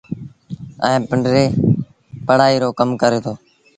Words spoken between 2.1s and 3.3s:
پڙهئيٚ رو ڪم ڪري